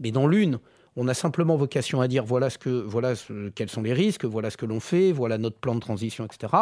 Mais 0.00 0.10
dans 0.10 0.26
l'une, 0.26 0.58
on 0.98 1.08
a 1.08 1.14
simplement 1.14 1.56
vocation 1.56 2.00
à 2.00 2.08
dire 2.08 2.24
voilà, 2.24 2.50
ce 2.50 2.58
que, 2.58 2.68
voilà 2.68 3.14
quels 3.54 3.70
sont 3.70 3.82
les 3.82 3.92
risques, 3.92 4.24
voilà 4.24 4.50
ce 4.50 4.56
que 4.56 4.66
l'on 4.66 4.80
fait, 4.80 5.12
voilà 5.12 5.38
notre 5.38 5.58
plan 5.58 5.74
de 5.74 5.80
transition, 5.80 6.26
etc. 6.26 6.52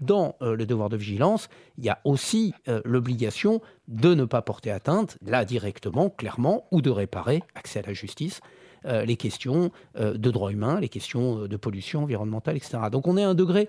Dans 0.00 0.36
euh, 0.42 0.56
le 0.56 0.66
devoir 0.66 0.90
de 0.90 0.96
vigilance, 0.96 1.48
il 1.78 1.84
y 1.84 1.88
a 1.88 2.00
aussi 2.04 2.52
l'obligation 2.84 3.62
de 3.88 4.14
ne 4.14 4.24
pas 4.24 4.42
porter 4.42 4.70
atteinte, 4.70 5.16
là 5.24 5.44
directement, 5.44 6.10
clairement, 6.10 6.66
ou 6.70 6.82
de 6.82 6.90
réparer, 6.90 7.42
accès 7.54 7.78
à 7.78 7.82
la 7.82 7.94
justice, 7.94 8.40
euh, 8.86 9.04
les 9.04 9.16
questions 9.16 9.72
euh, 9.98 10.14
de 10.14 10.30
droits 10.30 10.52
humains, 10.52 10.78
les 10.78 10.88
questions 10.88 11.40
euh, 11.42 11.48
de 11.48 11.56
pollution 11.56 12.04
environnementale, 12.04 12.56
etc. 12.56 12.78
Donc 12.92 13.08
on 13.08 13.16
est 13.16 13.24
à 13.24 13.28
un 13.28 13.34
degré 13.34 13.68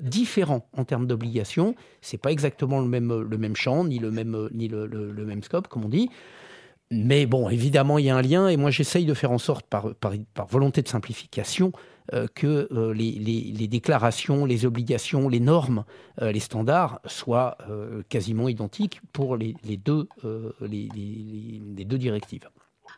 différent 0.00 0.66
en 0.74 0.86
termes 0.86 1.06
d'obligations. 1.06 1.74
C'est 2.00 2.16
pas 2.16 2.32
exactement 2.32 2.80
le 2.80 2.88
même, 2.88 3.54
champ, 3.54 3.84
ni 3.84 3.98
le, 3.98 4.10
même 4.10 5.42
scope, 5.42 5.68
comme 5.68 5.84
on 5.84 5.90
dit. 5.90 6.08
Mais 6.96 7.26
bon, 7.26 7.48
évidemment, 7.48 7.98
il 7.98 8.04
y 8.04 8.10
a 8.10 8.16
un 8.16 8.22
lien, 8.22 8.48
et 8.48 8.56
moi 8.56 8.70
j'essaye 8.70 9.04
de 9.04 9.14
faire 9.14 9.32
en 9.32 9.38
sorte, 9.38 9.66
par, 9.66 9.92
volonté 10.48 10.80
de 10.80 10.88
simplification, 10.88 11.72
euh, 12.12 12.26
que 12.32 12.68
euh, 12.70 12.92
les, 12.94 13.66
déclarations, 13.66 14.44
les 14.44 14.64
obligations, 14.64 15.28
les 15.28 15.40
normes, 15.40 15.84
euh, 16.22 16.30
les 16.30 16.40
standards 16.40 17.00
soient 17.06 17.58
quasiment 18.08 18.48
identiques 18.48 19.00
pour 19.12 19.36
les, 19.36 19.56
deux, 19.84 20.08
les, 20.60 21.84
deux 21.84 21.98
directives. 21.98 22.48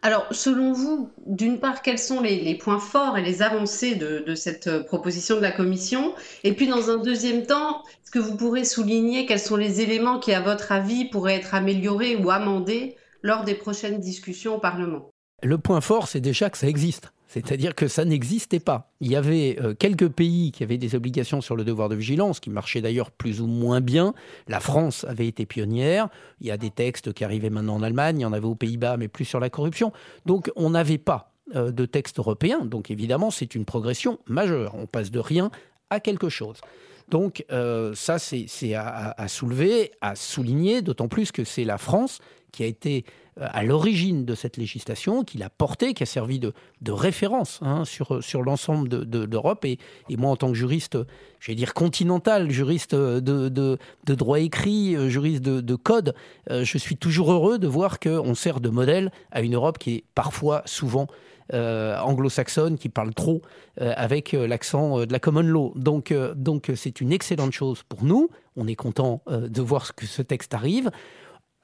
Alors, 0.02 0.26
selon 0.30 0.72
vous, 0.72 1.10
d'une 1.26 1.58
part, 1.58 1.80
quels 1.80 1.98
sont 1.98 2.20
les, 2.20 2.54
points 2.56 2.78
forts 2.78 3.16
et 3.16 3.22
les 3.22 3.40
avancées 3.40 3.94
de, 3.94 4.22
de, 4.26 4.34
cette 4.34 4.84
proposition 4.86 5.36
de 5.36 5.40
la 5.40 5.52
Commission? 5.52 6.12
Et 6.44 6.52
puis, 6.52 6.66
dans 6.66 6.90
un 6.90 6.98
deuxième 6.98 7.46
temps, 7.46 7.82
est-ce 8.04 8.10
que 8.10 8.18
vous 8.18 8.36
pourrez 8.36 8.64
souligner 8.64 9.24
quels 9.24 9.40
sont 9.40 9.56
les 9.56 9.80
éléments 9.80 10.18
qui, 10.18 10.34
à 10.34 10.40
votre 10.40 10.70
avis, 10.70 11.06
pourraient 11.06 11.36
être 11.36 11.54
améliorés 11.54 12.16
ou 12.16 12.30
amendés 12.30 12.96
lors 13.26 13.44
des 13.44 13.54
prochaines 13.54 13.98
discussions 13.98 14.56
au 14.56 14.58
Parlement 14.58 15.10
Le 15.42 15.58
point 15.58 15.80
fort, 15.80 16.06
c'est 16.08 16.20
déjà 16.20 16.48
que 16.48 16.56
ça 16.56 16.68
existe. 16.68 17.12
C'est-à-dire 17.26 17.74
que 17.74 17.88
ça 17.88 18.04
n'existait 18.04 18.60
pas. 18.60 18.92
Il 19.00 19.10
y 19.10 19.16
avait 19.16 19.58
euh, 19.60 19.74
quelques 19.74 20.08
pays 20.08 20.52
qui 20.52 20.62
avaient 20.62 20.78
des 20.78 20.94
obligations 20.94 21.40
sur 21.40 21.56
le 21.56 21.64
devoir 21.64 21.88
de 21.88 21.96
vigilance, 21.96 22.38
qui 22.38 22.50
marchaient 22.50 22.80
d'ailleurs 22.80 23.10
plus 23.10 23.40
ou 23.40 23.48
moins 23.48 23.80
bien. 23.80 24.14
La 24.46 24.60
France 24.60 25.04
avait 25.04 25.26
été 25.26 25.44
pionnière. 25.44 26.08
Il 26.40 26.46
y 26.46 26.52
a 26.52 26.56
des 26.56 26.70
textes 26.70 27.12
qui 27.12 27.24
arrivaient 27.24 27.50
maintenant 27.50 27.74
en 27.74 27.82
Allemagne, 27.82 28.20
il 28.20 28.22
y 28.22 28.24
en 28.24 28.32
avait 28.32 28.46
aux 28.46 28.54
Pays-Bas, 28.54 28.96
mais 28.96 29.08
plus 29.08 29.24
sur 29.24 29.40
la 29.40 29.50
corruption. 29.50 29.92
Donc 30.24 30.52
on 30.54 30.70
n'avait 30.70 30.98
pas 30.98 31.32
euh, 31.56 31.72
de 31.72 31.84
texte 31.84 32.20
européen. 32.20 32.64
Donc 32.64 32.92
évidemment, 32.92 33.32
c'est 33.32 33.56
une 33.56 33.64
progression 33.64 34.20
majeure. 34.28 34.76
On 34.76 34.86
passe 34.86 35.10
de 35.10 35.18
rien 35.18 35.50
à 35.90 35.98
quelque 35.98 36.28
chose. 36.28 36.60
Donc 37.08 37.44
euh, 37.50 37.92
ça, 37.96 38.20
c'est 38.20 38.74
à, 38.74 39.28
soulever, 39.28 39.90
à 40.00 40.14
souligner, 40.14 40.80
d'autant 40.80 41.08
plus 41.08 41.32
que 41.32 41.42
c'est 41.42 41.64
la 41.64 41.78
France 41.78 42.20
qui 42.52 42.62
a 42.62 42.66
été 42.66 43.04
euh, 43.38 43.46
à 43.52 43.62
l'origine 43.62 44.24
de 44.24 44.34
cette 44.34 44.56
législation, 44.56 45.22
qui 45.22 45.36
l'a 45.36 45.50
portée, 45.50 45.92
qui 45.92 46.02
a 46.02 46.06
servi 46.06 46.38
de, 46.38 46.52
référence 46.88 47.58
hein, 47.60 47.84
sur, 47.84 48.24
sur 48.24 48.42
l'ensemble 48.42 48.88
d'Europe. 48.88 49.62
De, 49.62 49.68
et, 49.68 49.78
et, 50.08 50.16
moi, 50.16 50.30
en 50.30 50.36
tant 50.36 50.48
que 50.48 50.54
juriste, 50.54 50.96
je 51.38 51.50
vais 51.50 51.54
dire 51.54 51.74
continental, 51.74 52.50
juriste 52.50 52.94
de, 52.94 53.48
de 53.50 54.14
droit 54.14 54.40
écrit, 54.40 54.96
euh, 54.96 55.10
juriste 55.10 55.42
de, 55.42 55.74
code, 55.74 56.14
euh, 56.50 56.64
je 56.64 56.78
suis 56.78 56.96
toujours 56.96 57.30
heureux 57.30 57.58
de 57.58 57.66
voir 57.66 58.00
qu'on 58.00 58.34
sert 58.34 58.60
de 58.60 58.70
modèle 58.70 59.12
à 59.32 59.42
une 59.42 59.54
Europe 59.54 59.76
qui 59.76 59.96
est 59.96 60.04
parfois, 60.14 60.62
souvent, 60.64 61.06
anglo-saxonne, 61.52 62.76
qui 62.76 62.88
parle 62.88 63.14
trop 63.14 63.40
avec 63.78 64.32
l'accent 64.32 65.06
de 65.06 65.12
la 65.12 65.20
common 65.20 65.42
law. 65.42 65.72
Donc, 65.76 66.12
donc 66.34 66.72
c'est 66.74 67.00
une 67.00 67.12
excellente 67.12 67.52
chose 67.52 67.84
pour 67.88 68.02
nous. 68.02 68.30
On 68.56 68.66
est 68.66 68.74
content 68.74 69.22
de 69.28 69.62
voir 69.62 69.94
que 69.94 70.06
ce 70.06 70.22
texte 70.22 70.54
arrive. 70.54 70.90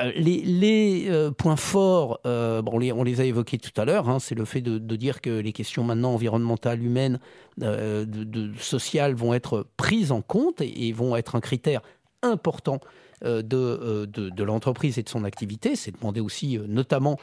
Euh, 0.02 0.12
les, 0.16 1.06
euh, 1.08 1.30
points 1.30 1.56
forts, 1.56 2.20
euh, 2.26 2.62
on 2.66 3.02
les 3.02 3.20
a 3.20 3.24
évoqués 3.24 3.58
tout 3.58 3.78
à 3.80 3.84
l'heure, 3.84 4.08
hein, 4.08 4.18
c'est 4.18 4.34
le 4.34 4.44
fait 4.44 4.60
de, 4.60 4.96
dire 4.96 5.20
que 5.20 5.30
les 5.30 5.52
questions 5.52 5.84
maintenant 5.84 6.12
environnementales, 6.12 6.82
humaines, 6.82 7.18
sociales 8.58 9.14
vont 9.14 9.34
être 9.34 9.66
prises 9.76 10.12
en 10.12 10.22
compte 10.22 10.60
et, 10.60 10.92
vont 10.92 11.16
être 11.16 11.34
un 11.34 11.40
critère 11.40 11.80
important 12.22 12.78
de, 13.22 14.42
l'entreprise 14.42 14.98
et 14.98 15.02
de 15.02 15.08
son 15.08 15.24
activité. 15.24 15.76
C'est 15.76 15.92
demandé 15.92 16.20
aussi 16.20 16.58
notamment 16.68 17.18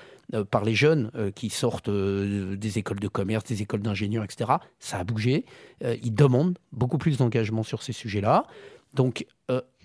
par 0.51 0.65
les 0.65 0.75
jeunes 0.75 1.11
qui 1.35 1.49
sortent 1.49 1.89
des 1.89 2.79
écoles 2.79 2.99
de 2.99 3.07
commerce, 3.07 3.45
des 3.45 3.61
écoles 3.61 3.81
d'ingénieurs, 3.81 4.23
etc. 4.23 4.51
Ça 4.79 4.97
a 4.97 5.03
bougé. 5.03 5.45
ils 5.81 6.13
demandent 6.13 6.57
beaucoup 6.71 6.97
plus 6.97 7.17
d'engagement 7.17 7.63
sur 7.63 7.81
ces 7.81 7.93
sujets-là. 7.93 8.45
Donc 8.93 9.25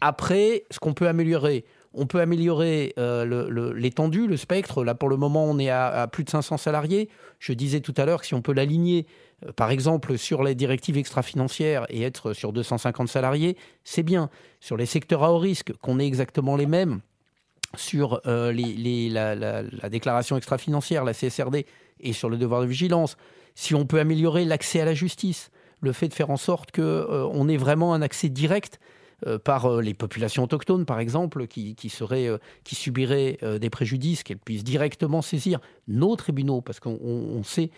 après, 0.00 0.64
ce 0.70 0.78
qu'on 0.78 0.94
peut 0.94 1.08
améliorer, 1.08 1.64
on 1.94 2.06
peut 2.06 2.20
améliorer 2.20 2.92
euh, 2.98 3.72
l'étendue, 3.74 4.26
le, 4.26 4.36
spectre. 4.36 4.84
Là, 4.84 4.94
pour 4.94 5.08
le 5.08 5.16
moment, 5.16 5.44
on 5.44 5.58
est 5.58 5.70
à, 5.70 6.08
plus 6.10 6.24
de 6.24 6.30
500 6.30 6.56
salariés. 6.56 7.08
Je 7.38 7.52
disais 7.52 7.80
tout 7.80 7.94
à 7.96 8.04
l'heure 8.04 8.20
que 8.20 8.26
si 8.26 8.34
on 8.34 8.42
peut 8.42 8.52
l'aligner, 8.52 9.06
euh, 9.46 9.52
par 9.52 9.70
exemple, 9.70 10.18
sur 10.18 10.42
les 10.42 10.54
directives 10.54 10.98
extra-financières 10.98 11.86
et 11.88 12.02
être 12.02 12.32
sur 12.32 12.52
250 12.52 13.08
salariés, 13.08 13.56
c'est 13.84 14.02
bien. 14.02 14.28
Sur 14.60 14.76
les 14.76 14.86
secteurs 14.86 15.22
à 15.22 15.32
haut 15.32 15.38
risque, 15.38 15.72
qu'on 15.80 15.98
ait 15.98 16.06
exactement 16.06 16.56
les 16.56 16.66
mêmes 16.66 17.00
sur 17.76 18.20
euh, 18.26 18.52
la, 18.52 19.88
déclaration 19.88 20.36
extra-financière, 20.36 21.04
la 21.04 21.12
CSRD, 21.12 21.66
et 22.00 22.12
sur 22.12 22.28
le 22.28 22.36
devoir 22.36 22.60
de 22.60 22.66
vigilance, 22.66 23.16
si 23.54 23.74
on 23.74 23.86
peut 23.86 24.00
améliorer 24.00 24.44
l'accès 24.44 24.80
à 24.80 24.84
la 24.84 24.94
justice, 24.94 25.50
le 25.80 25.92
fait 25.92 26.08
de 26.08 26.14
faire 26.14 26.30
en 26.30 26.36
sorte 26.36 26.72
qu'on 26.72 27.48
ait 27.48 27.56
vraiment 27.56 27.94
un 27.94 28.02
accès 28.02 28.28
direct 28.28 28.78
par 29.44 29.66
euh, 29.66 29.80
les 29.80 29.94
populations 29.94 30.44
autochtones, 30.44 30.84
par 30.84 31.00
exemple, 31.00 31.46
qui, 31.46 31.88
seraient, 31.88 32.28
euh, 32.28 32.38
qui 32.64 32.74
subiraient 32.74 33.38
des 33.60 33.70
préjudices, 33.70 34.22
qu'elles 34.22 34.38
puissent 34.38 34.64
directement 34.64 35.22
saisir 35.22 35.60
nos 35.88 36.16
tribunaux, 36.16 36.60
parce 36.60 36.80
qu'on 36.80 37.42
sait 37.44 37.70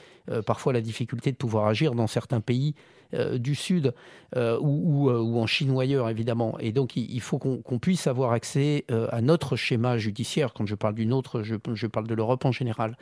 parfois 0.45 0.73
la 0.73 0.81
difficulté 0.81 1.31
de 1.33 1.37
pouvoir 1.37 1.67
agir 1.67 1.95
dans 1.95 2.07
certains 2.07 2.41
pays 2.41 2.75
euh, 3.15 3.39
du 3.39 3.55
Sud 3.55 3.95
euh, 4.37 4.59
ou, 4.61 5.09
euh, 5.11 5.21
en 5.21 5.47
Chine 5.47 5.71
ou 5.71 5.79
ailleurs, 5.79 6.09
évidemment. 6.09 6.59
Et 6.59 6.73
donc, 6.73 6.97
il, 6.97 7.21
faut 7.21 7.39
qu'on 7.39 7.79
puisse 7.79 8.09
avoir 8.09 8.33
accès 8.33 8.85
à 8.89 9.21
notre 9.21 9.57
schéma 9.57 9.97
judiciaire. 9.99 10.53
Quand 10.53 10.67
je 10.67 10.75
parle 10.75 10.95
d'une 10.95 11.13
autre, 11.13 11.43
je, 11.43 11.87
parle 11.87 12.07
de 12.07 12.15
l'Europe 12.15 12.45
en 12.45 12.53
général. 12.53 12.97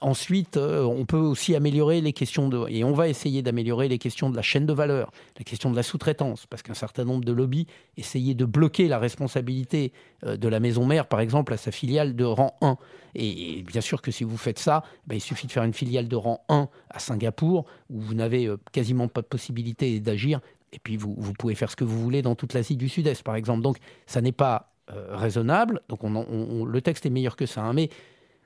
Ensuite, 0.00 0.56
on 0.58 1.04
peut 1.06 1.16
aussi 1.16 1.54
améliorer 1.54 2.00
les 2.00 2.12
questions 2.12 2.48
de, 2.48 2.66
et 2.68 2.84
on 2.84 2.92
va 2.92 3.08
essayer 3.08 3.42
d'améliorer 3.42 3.88
les 3.88 3.98
questions 3.98 4.30
de 4.30 4.36
la 4.36 4.42
chaîne 4.42 4.66
de 4.66 4.72
valeur, 4.72 5.10
la 5.38 5.44
question 5.44 5.70
de 5.70 5.76
la 5.76 5.82
sous-traitance, 5.82 6.46
parce 6.46 6.62
qu'un 6.62 6.74
certain 6.74 7.04
nombre 7.04 7.24
de 7.24 7.32
lobbies 7.32 7.66
essayaient 7.96 8.34
de 8.34 8.44
bloquer 8.44 8.88
la 8.88 8.98
responsabilité 8.98 9.92
de 10.22 10.48
la 10.48 10.60
maison 10.60 10.84
mère, 10.86 11.06
par 11.06 11.20
exemple, 11.20 11.52
à 11.52 11.56
sa 11.56 11.70
filiale 11.70 12.14
de 12.14 12.24
rang 12.24 12.56
1. 12.60 12.76
Et, 13.14 13.62
bien 13.62 13.80
sûr 13.80 14.02
que 14.02 14.10
si 14.10 14.24
vous 14.24 14.36
faites 14.36 14.58
ça, 14.58 14.82
ben, 15.06 15.14
il 15.14 15.20
suffit 15.20 15.46
de 15.46 15.52
faire 15.52 15.64
une 15.64 15.72
filiale 15.72 16.08
de 16.08 16.16
rang 16.16 16.44
1 16.48 16.68
à 16.90 16.98
Singapour, 16.98 17.64
où 17.90 18.00
vous 18.00 18.14
n'avez 18.14 18.50
quasiment 18.72 19.08
pas 19.08 19.22
de 19.22 19.26
possibilité 19.26 19.98
d'agir. 20.00 20.40
Et 20.72 20.78
puis, 20.78 20.96
vous, 20.96 21.14
vous, 21.16 21.32
pouvez 21.32 21.54
faire 21.54 21.70
ce 21.70 21.76
que 21.76 21.84
vous 21.84 22.00
voulez 22.00 22.22
dans 22.22 22.34
toute 22.34 22.52
l'Asie 22.52 22.76
du 22.76 22.88
Sud-Est, 22.88 23.22
par 23.22 23.36
exemple. 23.36 23.62
Donc, 23.62 23.78
ça 24.06 24.20
n'est 24.20 24.32
pas 24.32 24.72
euh, 24.92 25.16
raisonnable. 25.16 25.80
Donc, 25.88 26.04
on, 26.04 26.64
le 26.64 26.80
texte 26.80 27.06
est 27.06 27.10
meilleur 27.10 27.34
que 27.34 27.46
ça. 27.46 27.62
Hein. 27.62 27.72
mais 27.72 27.90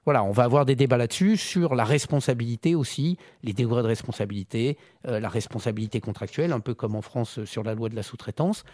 voilà, 0.04 0.24
on 0.24 0.32
va 0.32 0.44
avoir 0.44 0.64
des 0.64 0.76
débats 0.76 0.96
là-dessus, 0.96 1.36
sur 1.36 1.74
la 1.74 1.84
responsabilité 1.84 2.74
aussi, 2.74 3.18
les 3.42 3.52
degrés 3.52 3.82
de 3.82 3.86
responsabilité, 3.86 4.78
euh, 5.06 5.20
la 5.20 5.28
responsabilité 5.28 6.00
contractuelle, 6.00 6.52
un 6.52 6.60
peu 6.60 6.74
comme 6.74 6.96
en 6.96 7.02
France 7.02 7.38
euh, 7.38 7.46
sur 7.46 7.62
la 7.62 7.74
loi 7.74 7.88
de 7.88 7.96
la 7.96 8.02
sous-traitance. 8.02 8.64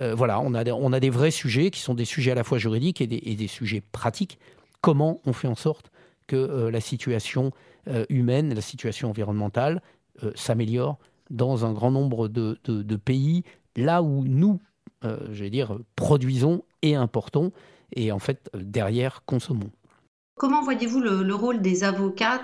voilà, 0.00 0.40
on 0.40 0.54
a, 0.54 1.00
des 1.00 1.10
vrais 1.10 1.30
sujets 1.30 1.70
qui 1.70 1.80
sont 1.80 1.94
des 1.94 2.04
sujets 2.04 2.32
à 2.32 2.34
la 2.34 2.44
fois 2.44 2.58
juridiques 2.58 3.00
et 3.00 3.06
des, 3.06 3.20
et 3.24 3.36
des 3.36 3.46
sujets 3.46 3.82
pratiques. 3.92 4.38
Comment 4.80 5.20
on 5.24 5.32
fait 5.32 5.48
en 5.48 5.54
sorte 5.54 5.90
que 6.26 6.68
la 6.68 6.80
situation 6.80 7.52
humaine, 8.08 8.52
la 8.54 8.60
situation 8.60 9.10
environnementale 9.10 9.82
s'améliore 10.34 10.98
dans 11.30 11.64
un 11.64 11.72
grand 11.72 11.90
nombre 11.90 12.28
de, 12.28 12.96
pays, 12.96 13.44
là 13.76 14.02
où 14.02 14.24
nous, 14.24 14.60
euh, 15.04 15.18
je 15.32 15.44
vais 15.44 15.50
dire, 15.50 15.78
produisons 15.96 16.62
et 16.82 16.94
importons, 16.94 17.52
et 17.94 18.12
en 18.12 18.18
fait, 18.18 18.50
derrière, 18.54 19.22
consommons? 19.26 19.70
Comment 20.36 20.62
voyez-vous 20.62 21.00
le, 21.00 21.34
rôle 21.34 21.62
des 21.62 21.84
avocats 21.84 22.40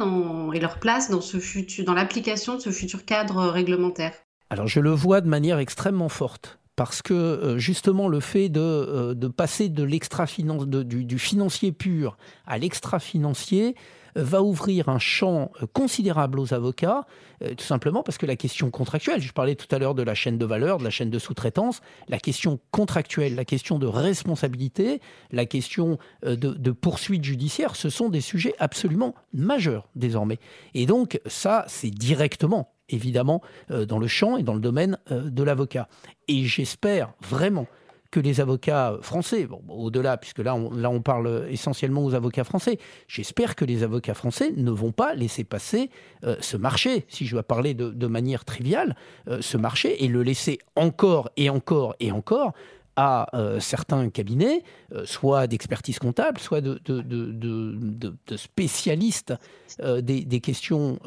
et 0.55 0.61
leur 0.61 0.79
place 0.79 1.11
dans, 1.11 1.21
ce 1.21 1.39
futur, 1.39 1.85
dans 1.85 1.95
l'application 1.95 2.55
de 2.55 2.61
ce 2.61 2.71
futur 2.71 3.05
cadre 3.05 3.49
réglementaire? 3.49 4.15
Alors, 4.49 4.69
je 4.69 4.79
le 4.79 4.91
vois 4.91 5.21
de 5.21 5.29
manière 5.29 5.59
extrêmement 5.59 6.09
forte 6.09 6.60
parce 6.81 7.03
que 7.03 7.13
euh, 7.13 7.59
justement 7.59 8.09
le 8.09 8.21
fait 8.21 8.49
de, 8.49 8.59
euh, 8.59 9.29
passer 9.29 9.69
de 9.69 9.85
du, 9.85 11.19
financier 11.19 11.73
pur 11.73 12.17
à 12.47 12.57
l'extra 12.57 12.99
financier 12.99 13.77
va 14.17 14.43
ouvrir 14.43 14.89
un 14.89 14.99
champ 14.99 15.51
euh, 15.63 15.67
considérable 15.73 16.41
aux 16.41 16.55
avocats, 16.55 17.07
euh, 17.43 17.55
tout 17.55 17.65
simplement 17.65 18.03
parce 18.03 18.19
que 18.19 18.27
la 18.27 18.37
question 18.37 18.71
contractuelle, 18.71 19.21
je 19.21 19.33
parlais 19.33 19.55
tout 19.55 19.73
à 19.75 19.79
l'heure 19.79 19.95
de 19.95 20.03
la 20.03 20.15
chaîne 20.15 20.39
de 20.39 20.45
valeur, 20.45 20.79
de 20.79 20.85
la 20.85 20.91
chaîne 20.91 21.11
de 21.11 21.19
sous-traitance, 21.19 21.81
la 22.09 22.19
question 22.19 22.59
contractuelle, 22.71 23.35
la 23.35 23.45
question 23.45 23.79
de 23.79 23.87
responsabilité, 23.87 25.01
la 25.31 25.47
question 25.47 25.99
euh, 26.25 26.37
de, 26.37 26.71
poursuite 26.71 27.25
judiciaire, 27.25 27.77
ce 27.77 27.91
sont 27.91 28.09
des 28.09 28.21
sujets 28.21 28.55
absolument 28.59 29.15
majeurs 29.33 29.89
désormais. 29.95 30.39
Et 30.75 30.87
donc 30.87 31.21
ça, 31.27 31.65
c'est 31.69 31.91
directement 31.91 32.73
évidemment 32.91 33.43
dans 33.69 33.99
le 33.99 34.07
champ 34.07 34.37
et 34.37 34.43
dans 34.43 34.55
le 34.55 34.61
domaine 34.61 34.99
de 35.11 35.43
l'avocat. 35.43 35.89
Et 36.29 36.45
j'espère 36.45 37.13
vraiment 37.21 37.67
que 38.11 38.21
les 38.21 38.41
avocats 38.41 38.99
français, 39.03 39.49
au-delà, 39.69 40.17
puisque 40.17 40.41
là 40.41 40.55
on, 40.55 40.71
là 40.73 40.91
parle 41.01 41.47
essentiellement 41.49 42.05
aux 42.05 42.15
avocats 42.15 42.45
français, 42.45 42.79
j'espère 43.07 43.55
que 43.55 43.65
les 43.65 43.83
avocats 43.83 44.15
français 44.15 44.53
ne 44.57 44.71
vont 44.71 44.93
pas 44.93 45.15
laisser 45.15 45.45
passer 45.45 45.91
euh, 46.25 46.37
ce 46.41 46.57
marché, 46.57 47.07
si 47.09 47.27
je 47.27 47.33
dois 47.33 47.43
parler 47.43 47.75
de, 47.75 48.07
manière 48.07 48.45
triviale, 48.45 48.97
euh, 49.29 49.39
ce 49.41 49.57
marché 49.57 50.05
et 50.05 50.09
le 50.09 50.23
laisser 50.23 50.59
encore 50.75 51.31
et 51.37 51.49
encore 51.51 51.95
et 52.01 52.11
encore 52.11 52.53
à 53.03 53.35
euh, 53.35 53.61
certains 53.61 54.11
cabinets, 54.11 54.63
soit 55.05 55.47
d'expertise 55.47 55.99
comptable, 55.99 56.39
soit 56.39 56.61
de, 56.61 56.79
spécialistes 58.37 59.33
des, 59.79 60.27
des, 60.27 60.41
questions 60.41 60.99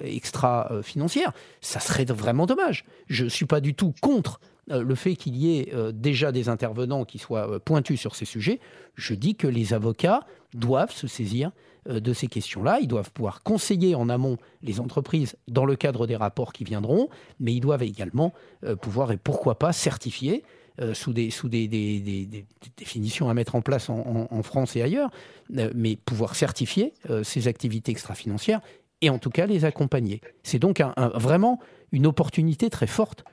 extra-financières. 0.00 1.32
Ça 1.60 1.80
serait 1.80 2.06
vraiment 2.06 2.46
dommage. 2.46 2.86
Je 3.08 3.24
ne 3.24 3.28
suis 3.28 3.44
pas 3.44 3.60
du 3.60 3.74
tout 3.74 3.92
contre 4.00 4.40
le 4.68 4.94
fait 4.94 5.16
qu'il 5.16 5.36
y 5.36 5.58
ait 5.58 5.74
déjà 5.92 6.32
des 6.32 6.48
intervenants 6.48 7.04
qui 7.04 7.18
soient 7.18 7.60
pointus 7.60 8.00
sur 8.00 8.16
ces 8.16 8.24
sujets, 8.24 8.58
je 8.94 9.12
dis 9.12 9.34
que 9.34 9.46
les 9.46 9.74
avocats 9.74 10.20
doivent 10.54 10.92
se 10.92 11.06
saisir 11.06 11.50
de 11.86 12.12
ces 12.14 12.28
questions-là. 12.28 12.78
Ils 12.80 12.88
doivent 12.88 13.12
pouvoir 13.12 13.42
conseiller 13.42 13.94
en 13.94 14.08
amont 14.08 14.38
les 14.62 14.80
entreprises 14.80 15.36
dans 15.48 15.66
le 15.66 15.76
cadre 15.76 16.06
des 16.06 16.16
rapports 16.16 16.54
qui 16.54 16.64
viendront, 16.64 17.10
mais 17.38 17.52
ils 17.52 17.60
doivent 17.60 17.82
également 17.82 18.32
pouvoir 18.80 19.12
et 19.12 19.18
pourquoi 19.18 19.58
pas 19.58 19.74
certifier 19.74 20.42
euh, 20.42 20.48
sous, 20.92 21.12
des, 21.12 21.30
sous 21.30 21.48
des, 21.48 21.68
définitions 22.76 23.28
à 23.28 23.34
mettre 23.34 23.54
en 23.54 23.62
place 23.62 23.88
en, 23.90 24.42
France 24.42 24.76
et 24.76 24.82
ailleurs, 24.82 25.10
euh, 25.56 25.70
mais 25.74 25.96
pouvoir 25.96 26.34
certifier 26.34 26.92
euh, 27.10 27.22
ces 27.22 27.48
activités 27.48 27.92
extra-financières 27.92 28.60
et 29.00 29.10
en 29.10 29.18
tout 29.18 29.30
cas 29.30 29.46
les 29.46 29.64
accompagner. 29.64 30.20
C'est 30.42 30.58
donc 30.58 30.80
vraiment 31.14 31.60
une 31.92 32.06
opportunité 32.06 32.70
très 32.70 32.86
forte 32.86 33.24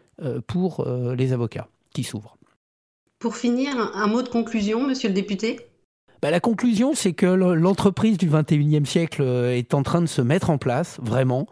pour 0.46 0.86
les 1.16 1.34
avocats 1.34 1.70
qui 1.94 2.04
s'ouvrent. 2.04 2.38
Pour 3.20 3.38
finir, 3.38 3.78
un 3.78 4.08
mot 4.08 4.22
de 4.22 4.28
conclusion, 4.28 4.86
monsieur 4.86 5.08
le 5.08 5.16
député? 5.16 5.71
Bah, 6.22 6.32
la 6.32 6.40
conclusion, 6.40 6.94
c'est 6.94 7.14
que 7.14 7.26
l'entreprise 7.26 8.18
du 8.18 8.30
21e 8.30 8.86
siècle 8.86 9.24
est 9.24 9.74
en 9.74 9.84
train 9.84 10.02
de 10.02 10.08
se 10.08 10.22
mettre 10.22 10.50
en 10.50 10.58
place, 10.58 11.00
vraiment, 11.02 11.48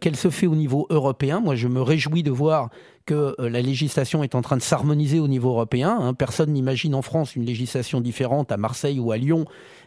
qu'elle 0.00 0.16
se 0.16 0.30
fait 0.30 0.46
au 0.46 0.54
niveau 0.54 0.86
européen. 0.90 1.40
Moi, 1.40 1.56
je 1.56 1.66
me 1.66 1.80
réjouis 1.80 2.22
de 2.22 2.30
voir 2.30 2.68
que 3.06 3.34
euh, 3.38 3.48
la 3.48 3.62
législation 3.62 4.22
est 4.22 4.34
en 4.34 4.42
train 4.42 4.56
de 4.56 4.62
s'harmoniser 4.62 5.20
au 5.20 5.28
niveau 5.28 5.50
européen. 5.50 5.98
Hein. 6.00 6.14
Personne 6.14 6.52
n'imagine 6.52 6.94
en 6.94 7.02
France 7.02 7.36
une 7.36 7.44
législation 7.44 8.00
différente 8.00 8.52
à 8.52 8.56
Marseille 8.56 9.00
ou 9.00 9.12
à 9.12 9.16
Lyon 9.16 9.44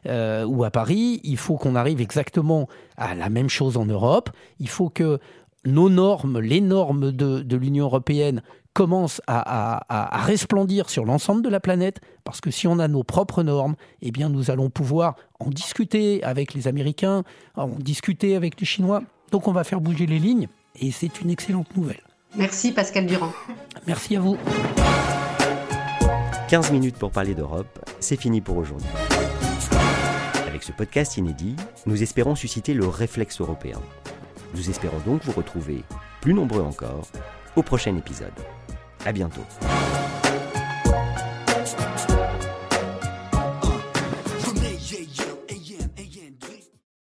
euh, 0.07 0.45
ou 0.45 0.63
à 0.63 0.71
Paris. 0.71 1.21
Il 1.23 1.37
faut 1.37 1.55
qu'on 1.55 1.75
arrive 1.75 2.01
exactement 2.01 2.67
à 2.97 3.15
la 3.15 3.29
même 3.29 3.49
chose 3.49 3.77
en 3.77 3.85
Europe. 3.85 4.29
Il 4.59 4.69
faut 4.69 4.89
que 4.89 5.19
nos 5.65 5.89
normes, 5.89 6.39
les 6.39 6.61
normes 6.61 7.11
de, 7.11 7.55
l'Union 7.55 7.85
européenne 7.85 8.43
commencent 8.75 9.21
à, 9.25 10.25
resplendir 10.25 10.89
sur 10.89 11.05
l'ensemble 11.05 11.41
de 11.41 11.49
la 11.49 11.61
planète, 11.61 12.01
parce 12.25 12.41
que 12.41 12.51
si 12.51 12.67
on 12.67 12.77
a 12.77 12.87
nos 12.89 13.03
propres 13.03 13.41
normes, 13.41 13.75
eh 14.01 14.11
bien 14.11 14.27
nous 14.27 14.51
allons 14.51 14.69
pouvoir 14.69 15.15
en 15.39 15.49
discuter 15.49 16.21
avec 16.23 16.53
les 16.53 16.67
Américains, 16.67 17.23
en 17.55 17.69
discuter 17.69 18.35
avec 18.35 18.59
les 18.59 18.65
Chinois. 18.65 19.01
Donc 19.31 19.47
on 19.47 19.53
va 19.53 19.63
faire 19.63 19.79
bouger 19.79 20.05
les 20.05 20.19
lignes, 20.19 20.49
et 20.79 20.91
c'est 20.91 21.21
une 21.21 21.29
excellente 21.29 21.75
nouvelle. 21.77 22.03
Merci 22.35 22.73
Pascal 22.73 23.05
Durand. 23.05 23.31
Merci 23.87 24.17
à 24.17 24.19
vous. 24.19 24.37
15 26.49 26.71
minutes 26.71 26.97
pour 26.97 27.11
parler 27.11 27.33
d'Europe, 27.33 27.79
c'est 28.01 28.19
fini 28.19 28.41
pour 28.41 28.57
aujourd'hui. 28.57 28.89
Avec 30.47 30.63
ce 30.63 30.73
podcast 30.73 31.15
inédit, 31.15 31.55
nous 31.85 32.03
espérons 32.03 32.35
susciter 32.35 32.73
le 32.73 32.87
réflexe 32.87 33.39
européen. 33.39 33.79
Nous 34.53 34.69
espérons 34.69 34.99
donc 35.05 35.23
vous 35.23 35.31
retrouver, 35.31 35.83
plus 36.19 36.33
nombreux 36.33 36.61
encore, 36.61 37.07
au 37.55 37.63
prochain 37.63 37.95
épisode. 37.95 38.33
À 39.05 39.11
bientôt. 39.11 39.45